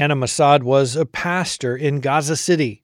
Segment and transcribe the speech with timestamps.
[0.00, 2.82] Hanna Massad was a pastor in Gaza City.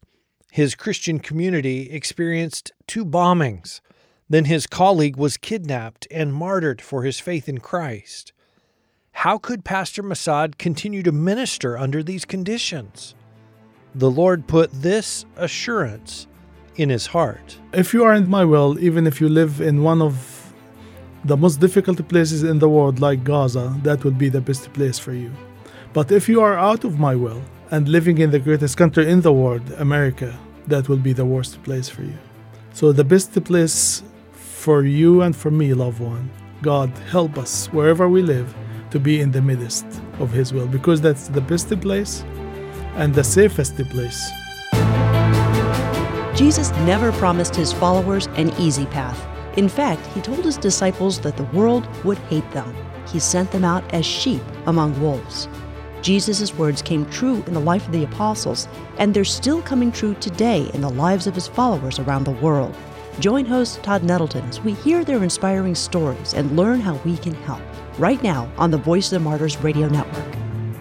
[0.53, 3.81] His Christian community experienced two bombings.
[4.29, 8.35] Then his colleague was kidnapped and martyred for his faith in Christ.
[9.13, 13.15] How could Pastor Massad continue to minister under these conditions?
[13.95, 16.27] The Lord put this assurance
[16.75, 17.59] in his heart.
[17.73, 20.53] If you are in my will, even if you live in one of
[21.25, 24.99] the most difficult places in the world, like Gaza, that would be the best place
[24.99, 25.33] for you.
[25.97, 29.23] But if you are out of my will and living in the greatest country in
[29.23, 32.19] the world, America, that will be the worst place for you.
[32.75, 36.29] So, the best place for you and for me, loved one,
[36.61, 38.55] God, help us wherever we live
[38.91, 39.87] to be in the midst
[40.19, 42.23] of His will because that's the best place
[42.97, 44.21] and the safest place.
[46.37, 49.19] Jesus never promised his followers an easy path.
[49.57, 52.77] In fact, he told his disciples that the world would hate them.
[53.11, 55.49] He sent them out as sheep among wolves.
[56.03, 58.69] Jesus' words came true in the life of the apostles,
[58.99, 62.75] and they're still coming true today in the lives of his followers around the world.
[63.19, 67.35] Join host Todd Nettleton as we hear their inspiring stories and learn how we can
[67.35, 67.63] help.
[67.99, 70.37] Right now on the Voice of the Martyrs Radio Network.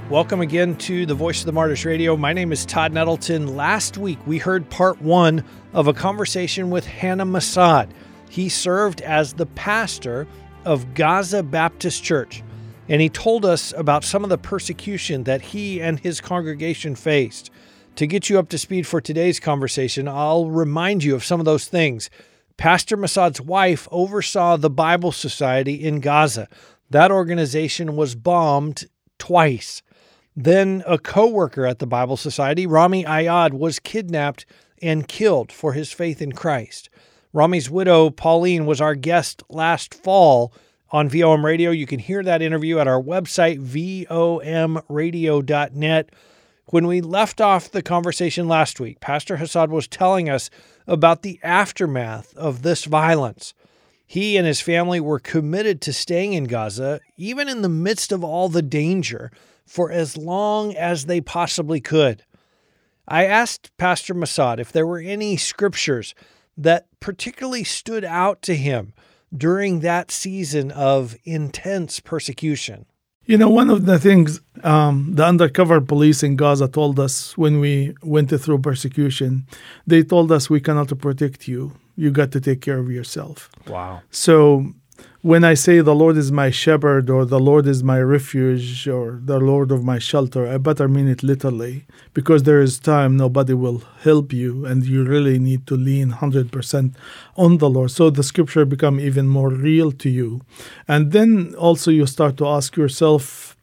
[0.09, 2.15] Welcome again to the Voice of the Martyrs Radio.
[2.15, 3.55] My name is Todd Nettleton.
[3.55, 5.43] Last week we heard part one
[5.73, 7.89] of a conversation with Hanna Massad.
[8.29, 10.27] He served as the pastor
[10.65, 12.43] of Gaza Baptist Church,
[12.87, 17.49] and he told us about some of the persecution that he and his congregation faced.
[17.95, 21.45] To get you up to speed for today's conversation, I'll remind you of some of
[21.45, 22.09] those things.
[22.57, 26.47] Pastor Massad's wife oversaw the Bible Society in Gaza.
[26.89, 28.85] That organization was bombed
[29.17, 29.81] twice.
[30.35, 34.45] Then a co worker at the Bible Society, Rami Ayad, was kidnapped
[34.81, 36.89] and killed for his faith in Christ.
[37.33, 40.53] Rami's widow, Pauline, was our guest last fall
[40.95, 41.71] on VOM Radio.
[41.71, 46.09] You can hear that interview at our website, vomradio.net.
[46.67, 50.49] When we left off the conversation last week, Pastor Massad was telling us
[50.87, 53.53] about the aftermath of this violence.
[54.07, 58.23] He and his family were committed to staying in Gaza, even in the midst of
[58.23, 59.33] all the danger
[59.65, 62.23] for as long as they possibly could.
[63.05, 66.15] I asked Pastor Massad if there were any scriptures
[66.55, 68.93] that particularly stood out to him
[69.37, 72.85] during that season of intense persecution.
[73.27, 77.59] You know, one of the things um, the undercover police in Gaza told us when
[77.59, 79.47] we went through persecution,
[79.87, 81.73] they told us we cannot protect you.
[81.95, 83.49] You got to take care of yourself.
[83.67, 84.01] Wow.
[84.11, 84.73] So
[85.25, 89.19] when I say the Lord is my shepherd or the Lord is my refuge or
[89.23, 93.55] the Lord of my shelter, I better mean it literally because there is time nobody
[93.55, 96.93] will help you and you really need to lean 100%
[97.37, 97.89] on the Lord.
[97.89, 100.41] So the scripture become even more real to you.
[100.87, 103.57] And then also you start to ask yourself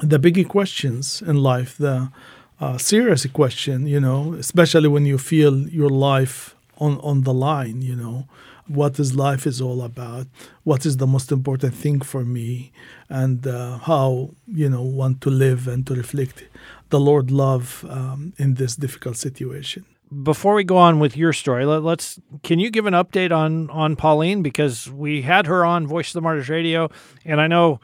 [0.00, 2.12] the big questions in life, the
[2.60, 7.82] uh, serious question, you know, especially when you feel your life on, on the line,
[7.82, 8.28] you know
[8.66, 10.26] what is life is all about,
[10.62, 12.72] what is the most important thing for me,
[13.08, 16.44] and uh, how you know want to live and to reflect
[16.90, 19.84] the Lord love um, in this difficult situation.
[20.22, 23.68] Before we go on with your story, let, us can you give an update on
[23.70, 26.90] on Pauline because we had her on Voice of the Martyrs Radio,
[27.24, 27.80] and I know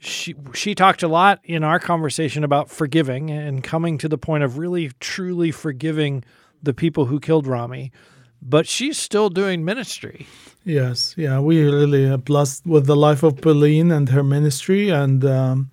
[0.00, 4.44] she she talked a lot in our conversation about forgiving and coming to the point
[4.44, 6.24] of really truly forgiving
[6.62, 7.92] the people who killed Rami
[8.42, 10.26] but she's still doing ministry.
[10.64, 15.22] Yes, yeah, we really are blessed with the life of Pauline and her ministry, and
[15.24, 15.70] um,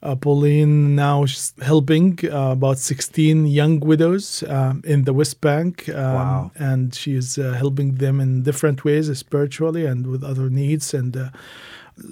[0.00, 5.88] uh, Pauline now is helping uh, about 16 young widows uh, in the West Bank,
[5.88, 6.50] um, wow.
[6.56, 11.16] and she is uh, helping them in different ways, spiritually and with other needs, and
[11.16, 11.30] uh,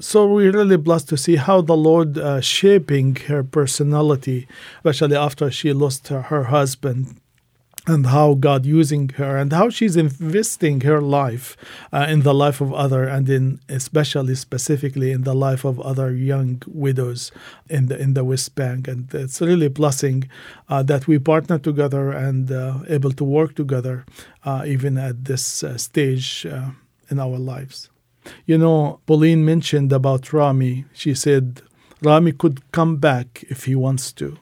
[0.01, 4.47] so we're really blessed to see how the Lord uh, shaping her personality,
[4.79, 7.20] especially after she lost her, her husband
[7.87, 11.57] and how God using her and how she's investing her life
[11.93, 16.13] uh, in the life of other and in especially specifically in the life of other
[16.13, 17.33] young widows
[17.69, 20.29] in the in the West Bank and it's really a blessing
[20.69, 24.05] uh, that we partner together and uh, able to work together
[24.45, 26.71] uh, even at this uh, stage uh,
[27.11, 27.89] in our lives.
[28.45, 30.85] You know, Pauline mentioned about Rami.
[30.93, 31.63] She said
[32.03, 34.37] Rami could come back if he wants to,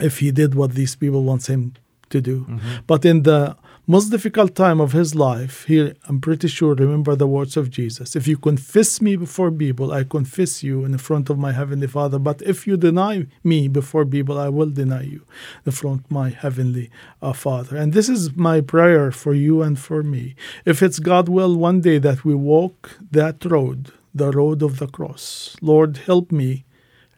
[0.00, 1.74] if he did what these people want him
[2.10, 2.40] to do.
[2.42, 2.68] Mm-hmm.
[2.86, 7.26] But in the most difficult time of his life, he, I'm pretty sure, remember the
[7.26, 8.14] words of Jesus.
[8.14, 11.88] If you confess me before people, I confess you in the front of my heavenly
[11.88, 12.20] Father.
[12.20, 15.22] But if you deny me before people, I will deny you
[15.66, 16.88] in front of my heavenly
[17.20, 17.76] uh, Father.
[17.76, 20.36] And this is my prayer for you and for me.
[20.64, 24.86] If it's God will one day that we walk that road, the road of the
[24.86, 26.64] cross, Lord, help me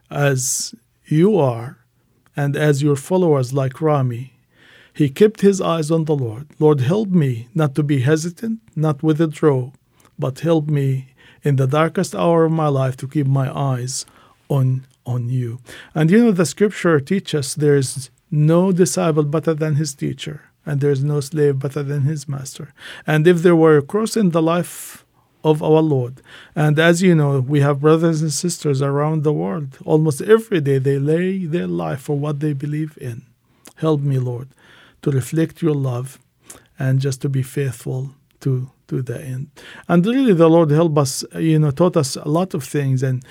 [0.09, 0.73] as
[1.05, 1.77] you are
[2.35, 4.32] and as your followers like Rami.
[4.93, 6.47] He kept his eyes on the Lord.
[6.59, 9.71] Lord, help me not to be hesitant, not withdraw,
[10.19, 11.07] but help me
[11.43, 14.05] in the darkest hour of my life to keep my eyes
[14.49, 15.59] on on you.
[15.93, 21.03] And you know the scripture teaches there's no disciple better than his teacher, and there's
[21.03, 22.73] no slave better than his master.
[23.05, 25.03] And if there were a cross in the life
[25.43, 26.21] of our Lord,
[26.55, 30.77] and as you know, we have brothers and sisters around the world, almost every day
[30.77, 33.23] they lay their life for what they believe in.
[33.75, 34.47] Help me, Lord,
[35.03, 36.19] to reflect your love
[36.79, 38.11] and just to be faithful
[38.41, 39.47] to to the end.
[39.87, 43.23] And really the Lord helped us, you know, taught us a lot of things and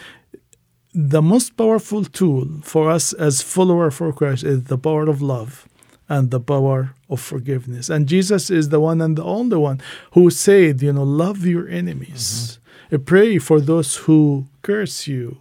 [0.95, 5.69] the most powerful tool for us as follower for Christ is the power of love
[6.09, 7.89] and the power of forgiveness.
[7.89, 9.81] And Jesus is the one and the only one
[10.13, 12.59] who said, you know, love your enemies.
[12.91, 13.05] Mm-hmm.
[13.05, 15.39] Pray for those who curse you.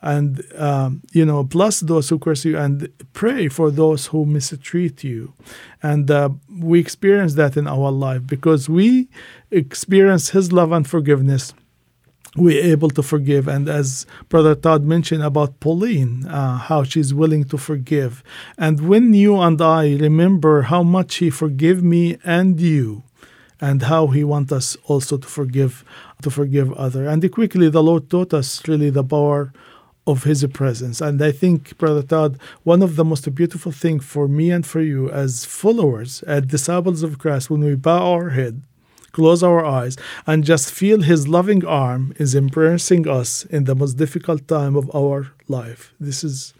[0.00, 5.04] And, um, you know, bless those who curse you and pray for those who mistreat
[5.04, 5.34] you.
[5.82, 9.08] And uh, we experience that in our life because we
[9.50, 11.54] experience His love and forgiveness
[12.36, 13.46] we're able to forgive.
[13.46, 18.22] And as Brother Todd mentioned about Pauline, uh, how she's willing to forgive.
[18.56, 23.02] And when you and I remember how much He forgave me and you,
[23.62, 25.84] and how He wants us also to forgive,
[26.20, 27.06] to forgive other.
[27.08, 29.52] And quickly, the Lord taught us really the power
[30.06, 31.00] of His presence.
[31.00, 34.82] And I think, Brother Todd, one of the most beautiful things for me and for
[34.82, 38.62] you as followers, as disciples of Christ, when we bow our head
[39.12, 43.94] close our eyes, and just feel His loving arm is embracing us in the most
[43.94, 45.92] difficult time of our life.
[46.00, 46.54] This is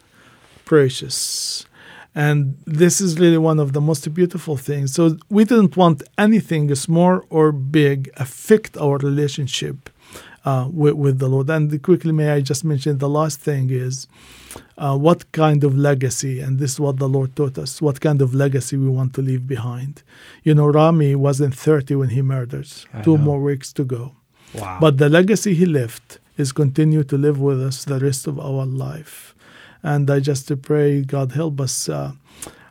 [0.64, 1.66] precious.
[2.14, 4.92] And this is really one of the most beautiful things.
[4.92, 9.88] So we didn't want anything small or big affect our relationship
[10.44, 11.48] uh, with, with the Lord.
[11.48, 14.06] And quickly, may I just mention the last thing is
[14.76, 18.20] uh, what kind of legacy, and this is what the Lord taught us, what kind
[18.20, 20.02] of legacy we want to leave behind.
[20.42, 23.24] You know, Rami wasn't 30 when he murders, I two know.
[23.24, 24.16] more weeks to go.
[24.54, 24.78] Wow.
[24.80, 28.66] But the legacy he left is continue to live with us the rest of our
[28.66, 29.31] life.
[29.82, 32.12] And I just pray God help us uh,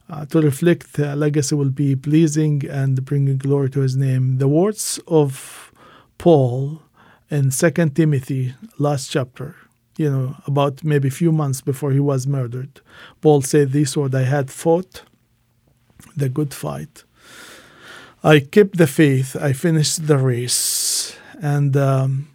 [0.09, 4.37] uh, to reflect the legacy will be pleasing and bringing glory to his name.
[4.37, 5.71] The words of
[6.17, 6.81] Paul
[7.29, 9.55] in Second Timothy, last chapter,
[9.97, 12.81] you know, about maybe a few months before he was murdered.
[13.21, 15.03] Paul said this word I had fought
[16.15, 17.03] the good fight.
[18.23, 21.15] I kept the faith, I finished the race.
[21.41, 22.27] And um,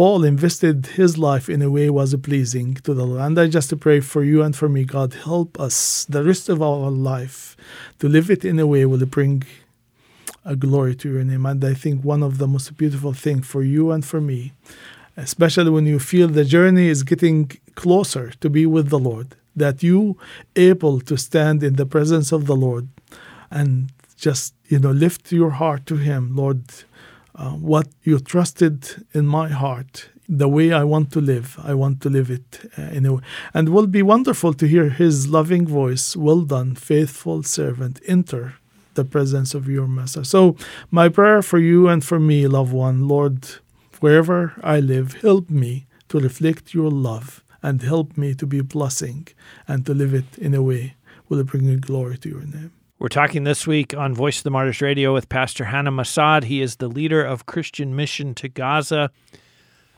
[0.00, 3.20] Paul invested his life in a way was pleasing to the Lord.
[3.20, 6.62] And I just pray for you and for me, God, help us the rest of
[6.62, 7.54] our life
[7.98, 9.42] to live it in a way will bring
[10.42, 11.44] a glory to your name.
[11.44, 14.54] And I think one of the most beautiful things for you and for me
[15.18, 19.82] especially when you feel the journey is getting closer to be with the Lord, that
[19.82, 20.16] you
[20.56, 22.88] able to stand in the presence of the Lord
[23.50, 26.62] and just you know lift your heart to Him, Lord.
[27.40, 28.78] Uh, what you trusted
[29.14, 32.96] in my heart, the way I want to live, I want to live it uh,
[32.96, 33.22] in a way.
[33.54, 36.14] And will be wonderful to hear His loving voice.
[36.14, 37.98] Well done, faithful servant.
[38.06, 38.54] Enter
[38.92, 40.24] the presence of your Master.
[40.24, 40.56] So,
[40.90, 43.38] my prayer for you and for me, loved one, Lord
[44.00, 48.64] Wherever I live, help me to reflect your love and help me to be a
[48.64, 49.28] blessing
[49.68, 50.94] and to live it in a way
[51.28, 52.72] will bring glory to your name.
[53.00, 56.44] We're talking this week on Voice of the Martyrs Radio with Pastor Hanna Massad.
[56.44, 59.10] He is the leader of Christian Mission to Gaza.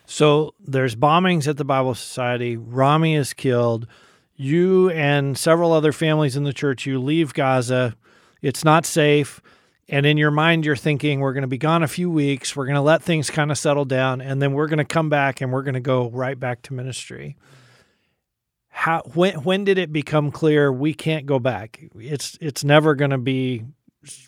[0.06, 2.56] So there's bombings at the Bible Society.
[2.56, 3.88] Rami is killed.
[4.36, 7.96] You and several other families in the church, you leave Gaza.
[8.40, 9.42] It's not safe
[9.88, 12.66] and in your mind you're thinking we're going to be gone a few weeks we're
[12.66, 15.40] going to let things kind of settle down and then we're going to come back
[15.40, 17.36] and we're going to go right back to ministry
[18.74, 21.84] how when when did it become clear we can't go back?
[21.94, 23.64] It's it's never going to be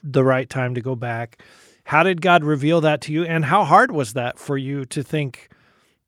[0.02, 1.42] the right time to go back.
[1.84, 3.24] How did god reveal that to you?
[3.24, 5.48] And how hard was that for you to think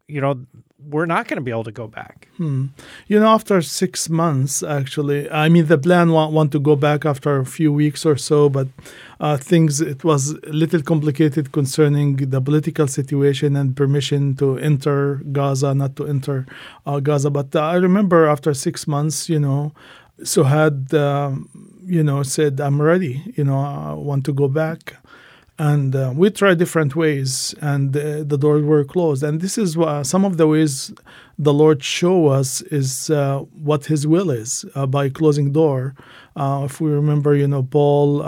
[0.06, 0.44] you know
[0.78, 2.28] we're not going to be able to go back.
[2.36, 2.66] Hmm.
[3.06, 7.06] You know, after six months, actually, I mean, the plan want, want to go back
[7.06, 8.68] after a few weeks or so, but
[9.18, 15.22] uh, things, it was a little complicated concerning the political situation and permission to enter
[15.32, 16.46] Gaza, not to enter
[16.84, 17.30] uh, Gaza.
[17.30, 19.72] But uh, I remember after six months, you know,
[20.20, 21.48] Suhad, um,
[21.84, 24.96] you know, said, I'm ready, you know, I want to go back
[25.58, 29.76] and uh, we tried different ways and uh, the doors were closed and this is
[29.76, 30.92] uh, some of the ways
[31.38, 35.94] the Lord show us is uh, what His will is uh, by closing door.
[36.34, 38.22] Uh, if we remember, you know, Paul,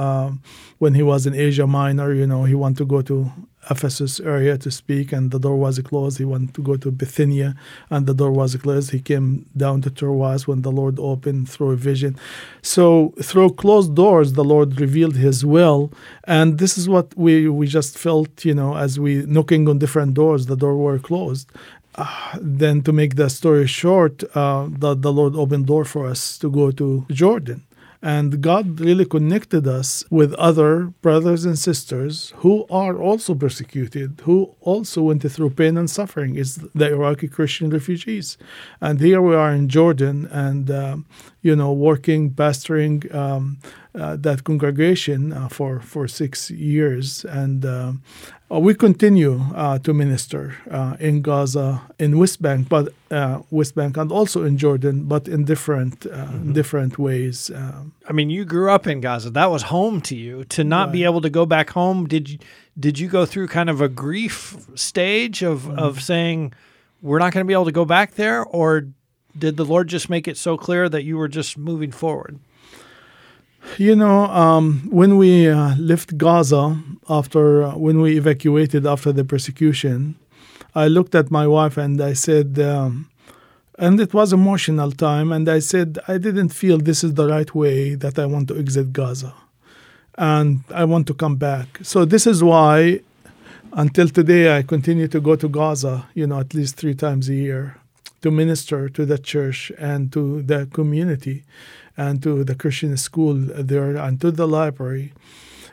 [0.79, 3.31] when he was in Asia Minor, you know, he wanted to go to
[3.71, 6.19] Ephesus area to speak, and the door was closed.
[6.19, 7.55] He wanted to go to Bithynia,
[7.91, 8.91] and the door was closed.
[8.91, 12.17] He came down to Troas when the Lord opened through a vision.
[12.63, 15.93] So through closed doors, the Lord revealed His will,
[16.25, 20.15] and this is what we we just felt, you know, as we knocking on different
[20.15, 21.51] doors, the door were closed.
[21.95, 26.39] Uh, then to make the story short, uh, the, the Lord opened door for us
[26.39, 27.65] to go to Jordan.
[28.01, 34.55] And God really connected us with other brothers and sisters who are also persecuted, who
[34.61, 36.37] also went through pain and suffering.
[36.37, 38.39] It's the Iraqi Christian refugees.
[38.81, 40.99] And here we are in Jordan and, uh,
[41.43, 43.59] you know, working, pastoring um,
[44.17, 47.25] that congregation uh, for, for six years.
[47.25, 47.93] And uh,
[48.51, 53.75] uh, we continue uh, to minister uh, in Gaza, in West Bank, but uh, West
[53.75, 56.53] Bank, and also in Jordan, but in different uh, Mm-hmm.
[56.53, 57.51] different ways.
[57.55, 59.31] Um, I mean, you grew up in Gaza.
[59.31, 60.45] That was home to you.
[60.57, 62.39] To not be able to go back home, did you
[62.79, 65.79] did you go through kind of a grief stage of Mm-hmm.
[65.79, 66.53] of saying
[67.03, 68.89] we're not going to be able to go back there, or
[69.39, 72.39] did the Lord just make it so clear that you were just moving forward?
[73.77, 79.25] You know, um, when we uh, left Gaza after uh, when we evacuated after the
[79.25, 80.17] persecution,
[80.75, 82.59] I looked at my wife and I said.
[82.59, 83.11] Um,
[83.79, 87.55] and it was emotional time and i said i didn't feel this is the right
[87.55, 89.33] way that i want to exit gaza
[90.17, 93.01] and i want to come back so this is why
[93.75, 97.35] until today i continue to go to gaza you know at least three times a
[97.35, 97.77] year
[98.21, 101.45] to minister to the church and to the community
[101.99, 103.35] and to the christian school
[103.71, 105.13] there and to the library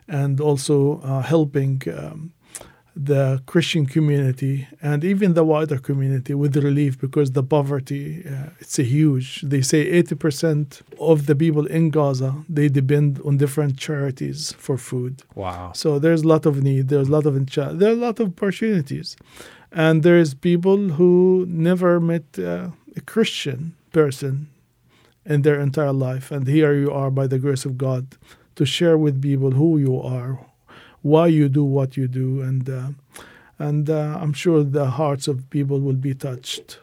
[0.08, 2.32] and also uh, helping um,
[2.96, 8.80] the Christian community and even the wider community with relief because the poverty uh, it's
[8.80, 9.42] a huge.
[9.42, 15.24] They say 80% of the people in Gaza they depend on different charities for food.
[15.36, 15.74] Wow.
[15.74, 16.88] So there's a lot of need.
[16.88, 17.36] There's a lot of
[17.80, 19.18] there are a lot of opportunities,
[19.72, 24.48] and there's people who never met uh, a Christian person
[25.26, 28.16] in their entire life, and here you are by the grace of God
[28.56, 30.40] to share with people who you are,
[31.02, 32.90] why you do what you do, and uh,
[33.58, 36.80] and uh, I'm sure the hearts of people will be touched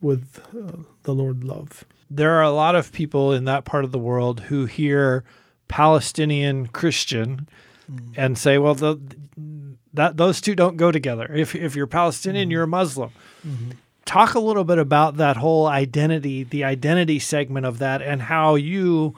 [0.00, 1.84] with uh, the Lord love.
[2.10, 5.24] There are a lot of people in that part of the world who hear
[5.68, 7.48] Palestinian Christian
[8.16, 9.00] and say, "Well, the,
[9.94, 11.32] that those two don't go together.
[11.34, 13.10] If if you're Palestinian, you're a Muslim."
[14.04, 18.56] Talk a little bit about that whole identity, the identity segment of that, and how
[18.56, 19.14] you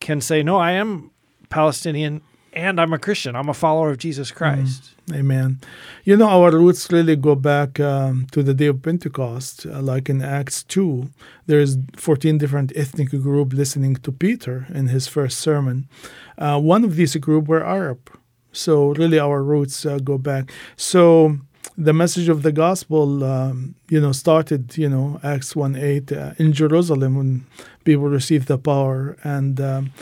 [0.00, 1.10] can say, "No, I am
[1.48, 2.20] Palestinian
[2.52, 3.36] and I'm a Christian.
[3.36, 5.60] I'm a follower of Jesus Christ." Amen.
[6.04, 9.66] You know, our roots really go back um, to the day of Pentecost.
[9.66, 11.08] Uh, like in Acts 2,
[11.46, 15.88] there's 14 different ethnic groups listening to Peter in his first sermon.
[16.36, 18.10] Uh, one of these groups were Arab.
[18.52, 20.50] So, really, our roots uh, go back.
[20.76, 21.38] So,
[21.78, 26.32] the message of the gospel, um, you know, started, you know, Acts 1 8 uh,
[26.36, 27.46] in Jerusalem when
[27.84, 29.16] people received the power.
[29.22, 29.92] And um,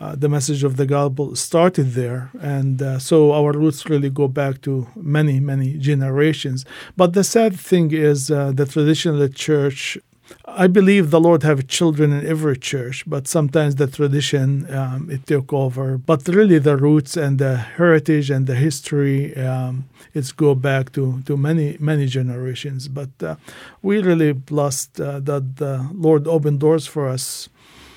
[0.00, 2.30] uh, the message of the gospel started there.
[2.40, 6.64] And uh, so our roots really go back to many, many generations.
[6.96, 9.98] But the sad thing is uh, the traditional church.
[10.44, 15.26] I believe the Lord have children in every church, but sometimes the tradition um, it
[15.26, 15.98] took over.
[15.98, 21.20] But really, the roots and the heritage and the history um, it's go back to,
[21.26, 22.88] to many many generations.
[22.88, 23.36] But uh,
[23.82, 27.48] we really blessed uh, that the Lord opened doors for us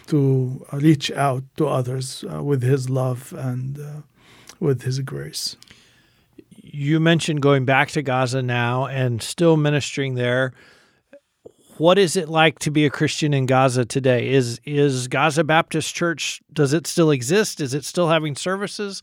[0.07, 4.01] to reach out to others uh, with His love and uh,
[4.59, 5.55] with His grace.
[6.61, 10.53] You mentioned going back to Gaza now and still ministering there.
[11.79, 14.33] What is it like to be a Christian in Gaza today?
[14.33, 17.61] Is is Gaza Baptist Church does it still exist?
[17.61, 19.01] Is it still having services?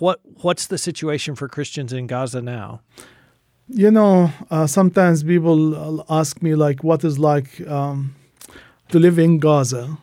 [0.00, 2.82] What what's the situation for Christians in Gaza now?
[3.68, 8.14] You know, uh, sometimes people uh, ask me like, "What is like um,
[8.90, 9.96] to live in Gaza?"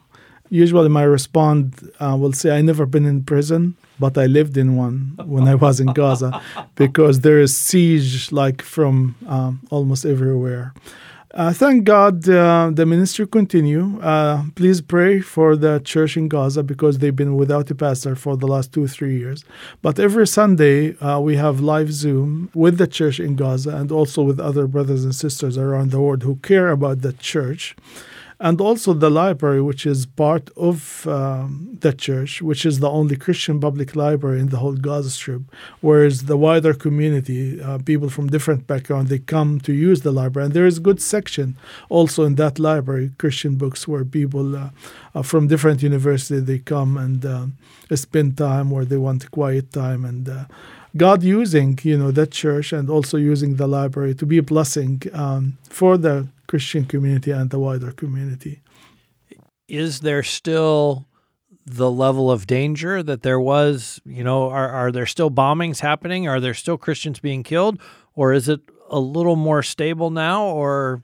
[0.50, 4.75] Usually, my response uh, will say, "I never been in prison, but I lived in
[4.75, 6.41] one when I was in Gaza,
[6.75, 10.74] because there is siege like from um, almost everywhere."
[11.33, 14.00] Uh, thank God uh, the ministry continue.
[14.01, 18.35] Uh, please pray for the church in Gaza because they've been without a pastor for
[18.35, 19.45] the last two three years.
[19.81, 24.21] But every Sunday uh, we have live Zoom with the church in Gaza and also
[24.23, 27.77] with other brothers and sisters around the world who care about the church.
[28.41, 33.15] And also the library, which is part of um, the church, which is the only
[33.15, 35.43] Christian public library in the whole Gaza Strip.
[35.79, 40.45] Whereas the wider community, uh, people from different backgrounds, they come to use the library,
[40.45, 41.55] and there is good section
[41.88, 44.69] also in that library, Christian books, where people uh,
[45.13, 47.45] uh, from different universities they come and uh,
[47.95, 50.27] spend time where they want quiet time and.
[50.27, 50.45] Uh,
[50.98, 55.01] God using, you know, that church and also using the library to be a blessing
[55.13, 58.62] um, for the Christian community and the wider community.
[59.70, 61.08] Is there still
[61.65, 64.01] the level of danger that there was?
[64.03, 66.27] You know, are, are there still bombings happening?
[66.27, 67.79] Are there still Christians being killed?
[68.15, 70.43] Or is it a little more stable now?
[70.43, 71.03] Or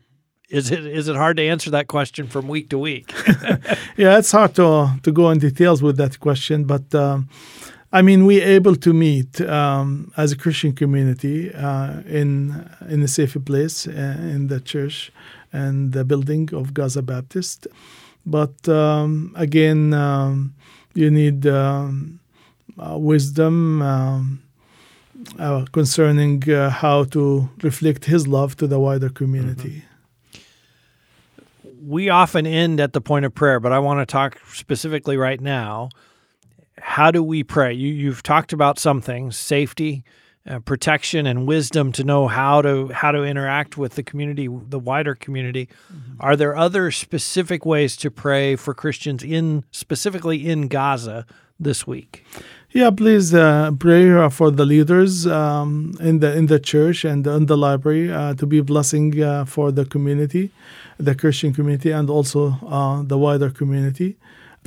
[0.50, 3.14] is it is it hard to answer that question from week to week?
[4.04, 7.30] yeah, it's hard to to go in details with that question, but um,
[7.92, 13.08] I mean, we're able to meet um, as a Christian community uh, in in a
[13.08, 15.12] safe place uh, in the church
[15.64, 17.68] and the building of Gaza Baptist.
[18.26, 20.54] But um, again, um,
[20.94, 22.20] you need um,
[22.78, 24.44] uh, wisdom um,
[25.40, 29.76] uh, concerning uh, how to reflect His love to the wider community.
[29.78, 29.86] Mm-hmm.
[31.96, 35.40] We often end at the point of prayer, but I want to talk specifically right
[35.40, 35.90] now
[36.80, 37.74] how do we pray?
[37.74, 40.04] You, you've talked about some things, safety,
[40.48, 44.80] uh, protection, and wisdom to know how to how to interact with the community, the
[44.80, 45.68] wider community.
[45.68, 46.14] Mm-hmm.
[46.20, 51.26] Are there other specific ways to pray for Christians in specifically in Gaza
[51.60, 52.26] this week?
[52.72, 57.46] Yeah, please uh, pray for the leaders um, in the in the church and in
[57.46, 60.52] the library uh, to be a blessing uh, for the community,
[60.98, 64.18] the Christian community, and also uh, the wider community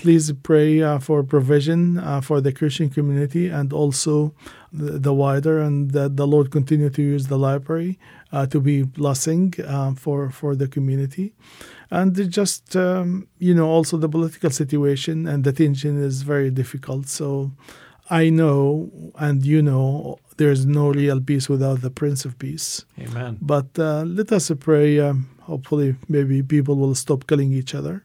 [0.01, 4.33] please pray uh, for provision uh, for the Christian community and also
[4.73, 7.99] the, the wider, and that the Lord continue to use the library
[8.33, 11.33] uh, to be blessing uh, for for the community,
[11.91, 17.09] and just um, you know also the political situation and the tension is very difficult.
[17.09, 17.53] So
[18.09, 22.85] I know and you know there's no real peace without the Prince of Peace.
[22.99, 23.39] Amen.
[23.41, 25.01] But uh, let us pray.
[25.01, 28.05] Um, hopefully, maybe people will stop killing each other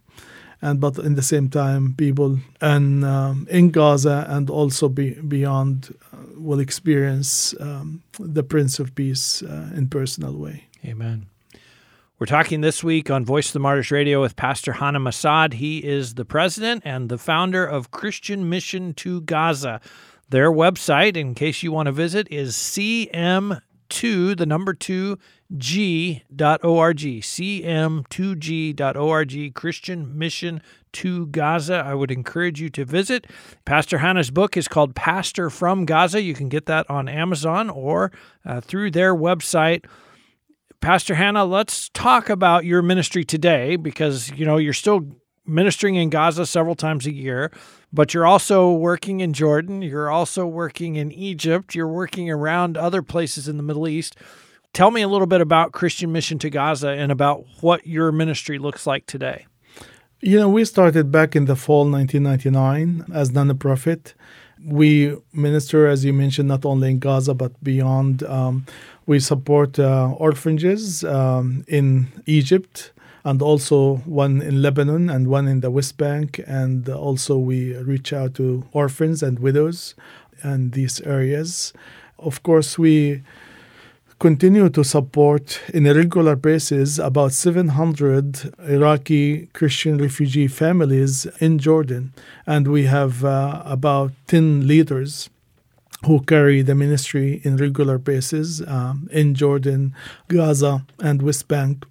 [0.65, 5.93] and but in the same time, people and um, in Gaza and also be, beyond
[6.45, 10.67] will experience um, the Prince of Peace uh, in personal way.
[10.85, 11.27] Amen.
[12.17, 15.55] We're talking this week on Voice of the Martyrs Radio with Pastor Hanna Massad.
[15.55, 19.81] He is the president and the founder of Christian Mission to Gaza.
[20.29, 25.19] Their website, in case you want to visit, is cm2, the number 2,
[25.55, 30.61] g.org, cm2g.org, Christian Mission
[30.93, 31.75] to Gaza.
[31.75, 33.27] I would encourage you to visit.
[33.63, 36.21] Pastor Hanna's book is called Pastor from Gaza.
[36.21, 38.11] You can get that on Amazon or
[38.45, 39.85] uh, through their website.
[40.81, 45.07] Pastor Hanna, let's talk about your ministry today because, you know, you're still
[45.45, 47.51] ministering in Gaza several times a year,
[47.93, 53.01] but you're also working in Jordan, you're also working in Egypt, you're working around other
[53.01, 54.15] places in the Middle East.
[54.75, 58.59] Tell me a little bit about Christian Mission to Gaza and about what your ministry
[58.59, 59.45] looks like today.
[60.19, 64.15] You know, we started back in the fall 1999 as non-profit.
[64.65, 68.23] We minister, as you mentioned, not only in Gaza but beyond.
[68.23, 68.65] Um,
[69.05, 72.91] we support uh, orphanages um, in Egypt
[73.23, 76.41] and also one in Lebanon and one in the West Bank.
[76.45, 79.95] And also, we reach out to orphans and widows
[80.43, 81.71] in these areas.
[82.19, 83.23] Of course, we
[84.19, 92.13] continue to support in a regular basis about 700 Iraqi Christian refugee families in Jordan.
[92.47, 95.29] And we have uh, about 10 leaders
[96.05, 99.93] who carry the ministry in regular basis um, in Jordan,
[100.27, 101.85] Gaza, and West Bank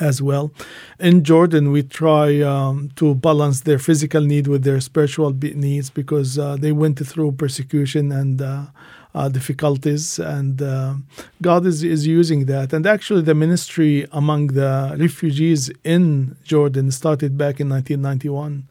[0.00, 0.52] as well.
[0.98, 6.38] In Jordan, we try um, to balance their physical need with their spiritual needs because
[6.38, 8.66] uh, they went through persecution and uh,
[9.14, 10.94] uh, difficulties, and uh,
[11.40, 12.72] God is, is using that.
[12.72, 18.66] And actually, the ministry among the refugees in Jordan started back in 1991,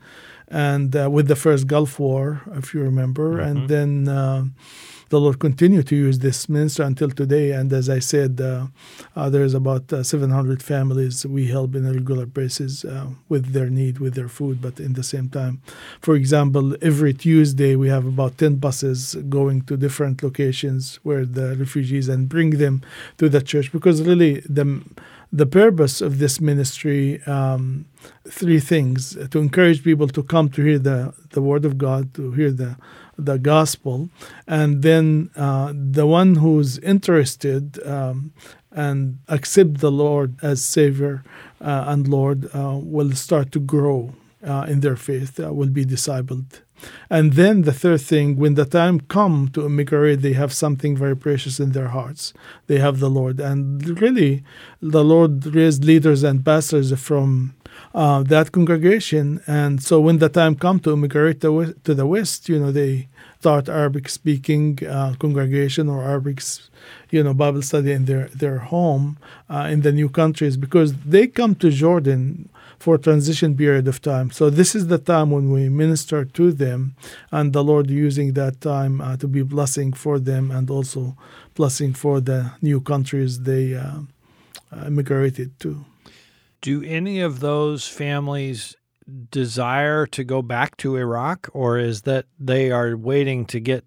[0.48, 3.50] and uh, with the first Gulf War, if you remember, mm-hmm.
[3.50, 4.46] and then uh,
[5.12, 7.52] the Lord continue to use this ministry until today.
[7.52, 8.68] And as I said, uh,
[9.14, 12.86] uh, there's about uh, 700 families we help in a regular basis
[13.28, 14.62] with their need, with their food.
[14.62, 15.62] But in the same time,
[16.00, 21.58] for example, every Tuesday we have about 10 buses going to different locations where the
[21.58, 22.82] refugees and bring them
[23.18, 24.82] to the church because really the
[25.34, 27.86] the purpose of this ministry um,
[28.28, 32.32] three things to encourage people to come to hear the, the word of god to
[32.34, 32.76] hear the
[33.26, 34.10] the gospel,
[34.48, 38.34] and then uh, the one who's interested um,
[38.72, 41.24] and accept the Lord as Savior
[41.60, 44.14] uh, and Lord uh, will start to grow
[44.46, 46.62] uh, in their faith, uh, will be discipled.
[47.10, 51.16] And then the third thing, when the time come to immigrate, they have something very
[51.16, 52.34] precious in their hearts.
[52.68, 54.44] They have the Lord, and really,
[54.82, 57.54] the Lord raised leaders and pastors from
[57.94, 59.42] uh, that congregation.
[59.48, 63.08] And so when the time come to immigrate to, the West, you know, they
[63.40, 66.42] start Arabic speaking uh, congregation or Arabic,
[67.10, 69.18] you know, Bible study in their, their home
[69.50, 72.50] uh, in the new countries because they come to Jordan
[72.82, 74.32] for a transition period of time.
[74.32, 76.96] So this is the time when we minister to them,
[77.32, 81.16] and the Lord using that time uh, to be blessing for them and also
[81.54, 84.00] blessing for the new countries they uh,
[84.86, 85.86] immigrated to.
[86.62, 88.76] Do any of those families
[89.32, 93.84] desire to go back to Iraq, or is that they are waiting to get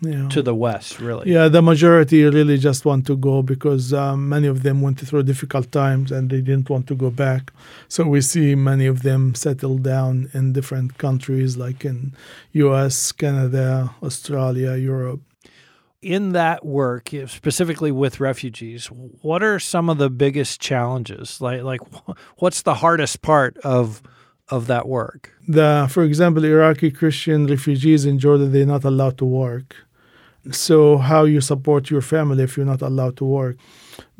[0.00, 0.28] yeah.
[0.28, 1.32] to the west, really.
[1.32, 5.22] Yeah, the majority really just want to go because um, many of them went through
[5.24, 7.52] difficult times and they didn't want to go back.
[7.88, 12.14] So we see many of them settle down in different countries like in
[12.52, 15.20] U.S., Canada, Australia, Europe.
[16.04, 21.40] In that work, specifically with refugees, what are some of the biggest challenges?
[21.40, 21.80] Like, like
[22.36, 24.02] what's the hardest part of
[24.50, 25.32] of that work?
[25.48, 29.76] The, for example, Iraqi Christian refugees in Jordan, they're not allowed to work.
[30.50, 33.56] So how you support your family if you're not allowed to work?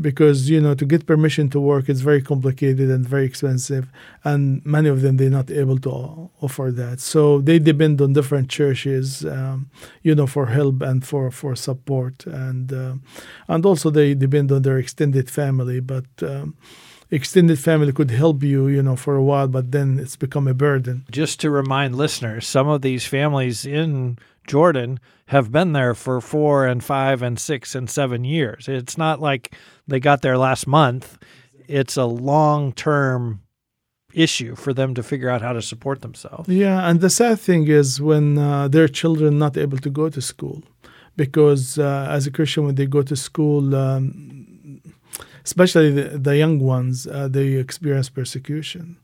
[0.00, 3.88] Because you know to get permission to work is very complicated and very expensive,
[4.24, 7.00] and many of them they're not able to offer that.
[7.00, 9.70] So they depend on different churches, um,
[10.02, 12.94] you know, for help and for for support, and uh,
[13.48, 16.06] and also they depend on their extended family, but.
[16.22, 16.56] Um,
[17.10, 20.54] extended family could help you, you know, for a while, but then it's become a
[20.54, 21.06] burden.
[21.10, 26.66] Just to remind listeners, some of these families in Jordan have been there for four
[26.66, 28.68] and five and six and seven years.
[28.68, 29.54] It's not like
[29.87, 31.18] they got there last month.
[31.66, 33.40] It's a long term
[34.12, 36.48] issue for them to figure out how to support themselves.
[36.48, 40.20] Yeah, and the sad thing is when uh, their children not able to go to
[40.20, 40.62] school,
[41.16, 44.80] because uh, as a Christian, when they go to school, um,
[45.44, 48.98] especially the, the, young ones, uh, they experience persecution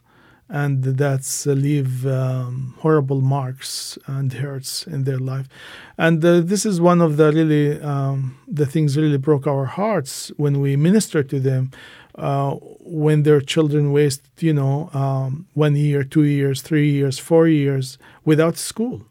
[0.50, 5.48] and that's uh, leave um, horrible marks and hurts in their life.
[5.96, 10.32] And uh, this is one of the really um, the things really broke our hearts
[10.36, 11.70] when we minister to them
[12.16, 17.46] uh, when their children waste you know um, one year two years three years four
[17.46, 19.02] years without school.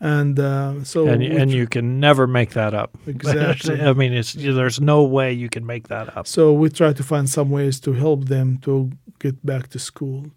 [0.00, 2.96] And uh, so and, and you can never make that up.
[3.08, 3.80] Exactly.
[3.80, 6.28] I mean it's there's no way you can make that up.
[6.28, 10.30] So we try to find some ways to help them to get back to school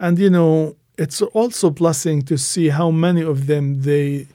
[0.00, 4.26] and you know it's also blessing to see how many of them they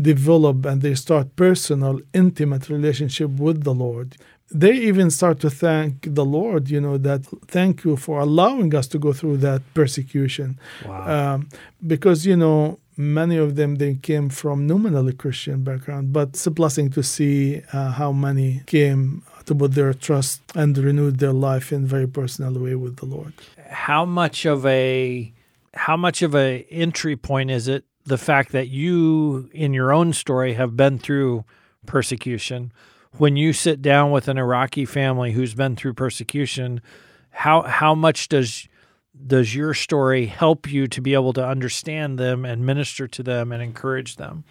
[0.00, 4.16] develop and they start personal intimate relationship with the lord.
[4.50, 8.86] They even start to thank the lord you know that thank you for allowing us
[8.88, 10.58] to go through that persecution.
[10.86, 11.34] Wow.
[11.34, 11.48] um,
[11.86, 16.50] because you know many of them they came from nominally christian background but it's a
[16.50, 21.72] blessing to see uh, how many came to put their trust and renewed their life
[21.72, 23.34] in a very personal way with the lord
[23.68, 25.32] how much of a
[25.74, 30.12] how much of a entry point is it the fact that you in your own
[30.12, 31.44] story have been through
[31.86, 32.72] persecution?
[33.12, 36.80] When you sit down with an Iraqi family who's been through persecution
[37.36, 38.66] how how much does
[39.26, 43.52] does your story help you to be able to understand them and minister to them
[43.52, 44.44] and encourage them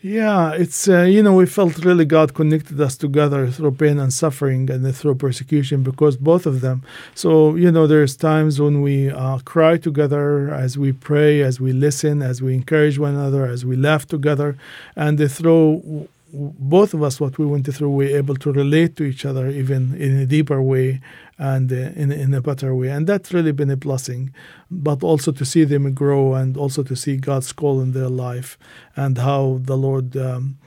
[0.00, 4.12] yeah, it's uh, you know we felt really God connected us together through pain and
[4.12, 6.82] suffering and through persecution because both of them.
[7.16, 11.72] So you know there's times when we uh, cry together as we pray, as we
[11.72, 14.56] listen, as we encourage one another, as we laugh together,
[14.94, 19.24] and through both of us what we went through we're able to relate to each
[19.24, 21.00] other even in a deeper way
[21.38, 22.88] and uh, in, in a better way.
[22.88, 24.34] And that's really been a blessing.
[24.70, 28.58] But also to see them grow and also to see god's call in their life
[28.96, 30.58] and how the lord um,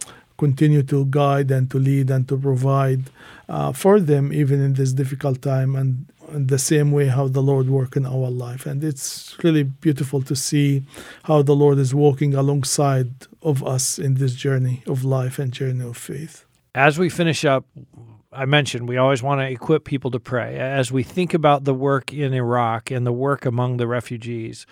[0.41, 3.03] continue to guide and to lead and to provide
[3.47, 5.75] uh, for them even in this difficult time.
[5.75, 8.65] And the same way how the Lord work in our life.
[8.65, 10.83] And it's really beautiful to see
[11.23, 15.83] how the Lord is walking alongside of us in this journey of life and journey
[15.83, 16.45] of faith.
[16.73, 17.65] As we finish up,
[18.31, 20.57] I mentioned we always want to equip people to pray.
[20.57, 24.65] As we think about the work in Iraq and the work among the refugees,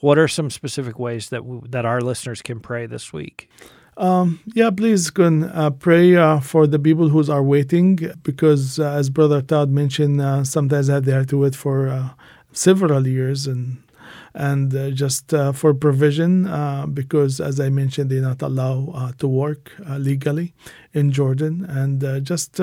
[0.00, 3.48] what are some specific ways that that our listeners can pray this week?
[3.96, 8.90] Um, yeah, please can uh, pray uh, for the people who are waiting because, uh,
[8.90, 12.10] as Brother Todd mentioned, uh, sometimes they have to wait for uh,
[12.52, 13.78] several years and
[14.34, 16.44] and uh, just for provision
[16.92, 20.52] because, as I mentioned, they're not allowed to work legally
[20.92, 21.64] in Jordan.
[21.64, 22.60] And just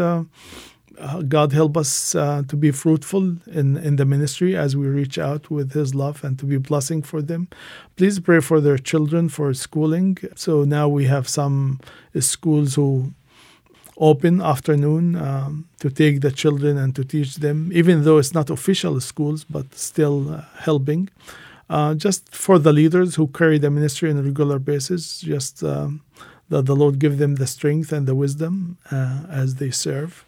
[1.27, 5.49] God help us uh, to be fruitful in, in the ministry as we reach out
[5.49, 7.47] with His love and to be blessing for them.
[7.95, 10.17] Please pray for their children for schooling.
[10.35, 11.79] So now we have some
[12.19, 13.13] schools who
[13.97, 18.49] open afternoon um, to take the children and to teach them, even though it's not
[18.49, 21.09] official schools, but still uh, helping.
[21.69, 26.01] Uh, just for the leaders who carry the ministry on a regular basis, just um,
[26.49, 30.25] that the Lord give them the strength and the wisdom uh, as they serve.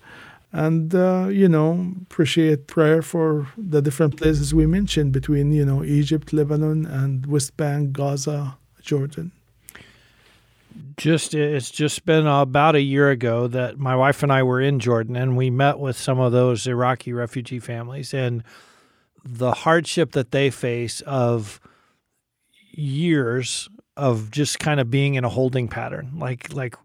[0.55, 5.83] And, uh, you know, appreciate prayer for the different places we mentioned between, you know,
[5.83, 9.33] Egypt, Lebanon, and West Bank, Gaza, Jordan.
[10.95, 14.79] Just it's just been about a year ago that my wife and I were in
[14.79, 18.41] Jordan and we met with some of those Iraqi refugee families and
[19.25, 21.59] the hardship that they face of
[22.71, 26.75] years of just kind of being in a holding pattern like like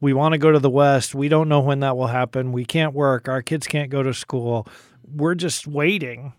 [0.00, 1.14] we want to go to the west.
[1.14, 2.52] We don't know when that will happen.
[2.52, 3.28] We can't work.
[3.28, 4.66] Our kids can't go to school.
[5.04, 6.34] We're just waiting.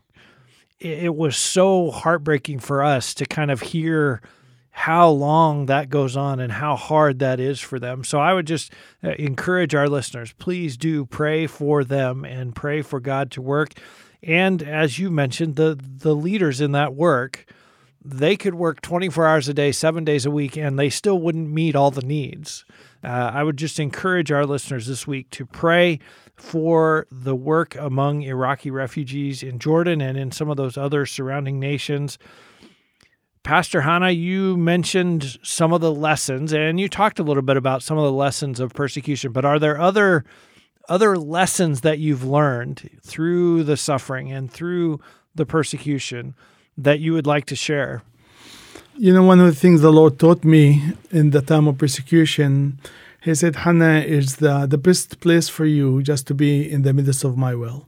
[0.80, 4.22] It, was so heartbreaking for us to kind of hear
[4.70, 8.04] how long that goes on and how hard that is for them.
[8.04, 8.72] So I would just
[9.04, 13.74] uh, encourage our listeners, please do pray for them and pray for God to work.
[14.22, 17.46] And as you mentioned, the the leaders in that work,
[18.10, 21.50] they could work 24 hours a day, 7 days a week and they still wouldn't
[21.50, 22.64] meet all the needs.
[23.04, 26.00] Uh, I would just encourage our listeners this week to pray
[26.36, 31.60] for the work among Iraqi refugees in Jordan and in some of those other surrounding
[31.60, 32.18] nations.
[33.44, 37.84] Pastor Hanna, you mentioned some of the lessons and you talked a little bit about
[37.84, 40.24] some of the lessons of persecution, but are there other
[40.90, 45.02] other lessons that you've learned through the suffering and through
[45.36, 46.34] the persecution
[46.78, 48.04] that you would like to share?
[48.98, 52.80] You know, one of the things the Lord taught me in the time of persecution,
[53.22, 56.94] He said, Hanna, is the, the best place for you just to be in the
[56.94, 57.88] midst of my will.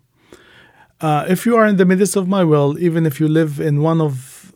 [1.02, 3.82] Uh, if you are in the midst of my will, even if you live in
[3.82, 4.54] one of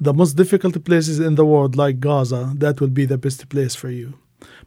[0.00, 3.74] the most difficult places in the world, like Gaza, that will be the best place
[3.74, 4.14] for you.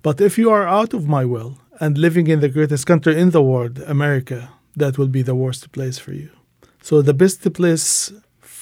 [0.03, 3.31] But if you are out of my will and living in the greatest country in
[3.31, 6.29] the world, America, that will be the worst place for you.
[6.81, 8.13] So, the best place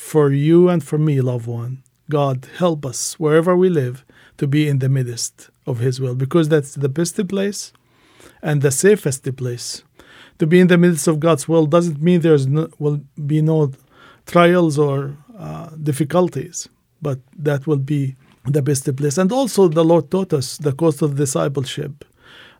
[0.07, 4.05] for you and for me, loved one, God, help us wherever we live
[4.37, 7.73] to be in the midst of His will, because that's the best place
[8.41, 9.83] and the safest place.
[10.39, 13.73] To be in the midst of God's will doesn't mean there no, will be no
[14.25, 16.69] trials or uh, difficulties,
[17.01, 18.15] but that will be
[18.45, 19.17] the best place.
[19.17, 22.05] And also, the Lord taught us the cost of discipleship.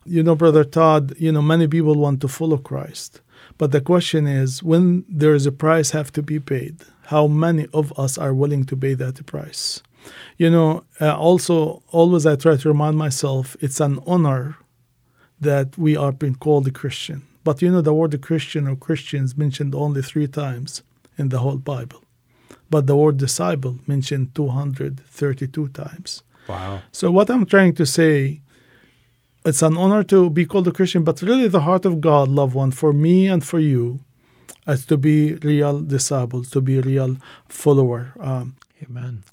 [0.04, 3.22] You know, Brother Todd, you know, many people want to follow Christ.
[3.58, 7.66] But the question is when there is a price have to be paid, how many
[7.74, 9.82] of us are willing to pay that price?
[10.36, 14.56] You know, uh, also, always I try to remind myself it's an honor
[15.40, 17.26] that we are being called a Christian.
[17.44, 20.82] But you know, the word Christian or Christians mentioned only three times
[21.16, 22.02] in the whole Bible
[22.70, 26.22] but the word disciple mentioned 232 times.
[26.48, 26.82] Wow.
[26.92, 28.40] So what I'm trying to say,
[29.44, 32.54] it's an honor to be called a Christian, but really the heart of God, loved
[32.54, 34.00] one, for me and for you,
[34.66, 37.16] is to be real disciples, to be real
[37.48, 38.12] follower.
[38.20, 39.24] Um, Amen.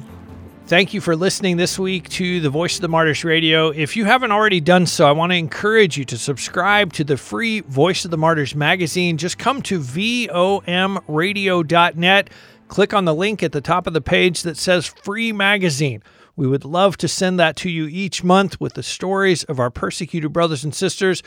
[0.67, 3.69] Thank you for listening this week to the Voice of the Martyrs Radio.
[3.69, 7.17] If you haven't already done so, I want to encourage you to subscribe to the
[7.17, 9.17] free Voice of the Martyrs magazine.
[9.17, 12.29] Just come to vomradio.net,
[12.67, 16.03] click on the link at the top of the page that says free magazine.
[16.37, 19.71] We would love to send that to you each month with the stories of our
[19.71, 21.23] persecuted brothers and sisters.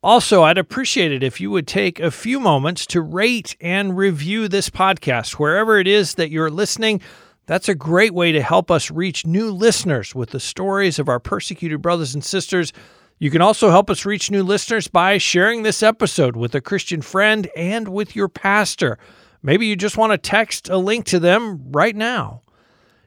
[0.00, 4.46] Also, I'd appreciate it if you would take a few moments to rate and review
[4.46, 7.00] this podcast wherever it is that you're listening.
[7.46, 11.18] That's a great way to help us reach new listeners with the stories of our
[11.18, 12.72] persecuted brothers and sisters.
[13.18, 17.02] You can also help us reach new listeners by sharing this episode with a Christian
[17.02, 18.98] friend and with your pastor.
[19.42, 22.43] Maybe you just want to text a link to them right now.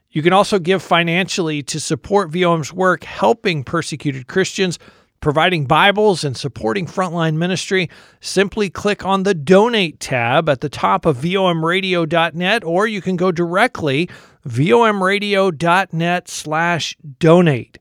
[0.09, 4.79] You can also give financially to support VOM's work helping persecuted Christians
[5.19, 7.89] providing Bibles and supporting frontline ministry,
[8.19, 13.31] simply click on the donate tab at the top of vomradio.net or you can go
[13.31, 14.09] directly
[14.47, 17.79] vomradio.net slash donate.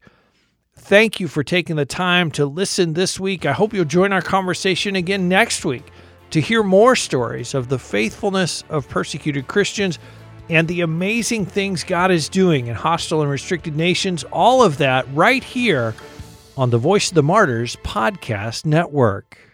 [0.74, 3.44] Thank you for taking the time to listen this week.
[3.44, 5.84] I hope you'll join our conversation again next week
[6.30, 9.98] To hear more stories of the faithfulness of persecuted Christians
[10.48, 15.06] and the amazing things God is doing in hostile and restricted nations, all of that
[15.12, 15.94] right here
[16.56, 19.45] on the Voice of the Martyrs podcast network.